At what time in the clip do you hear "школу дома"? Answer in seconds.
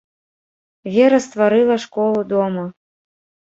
1.85-2.67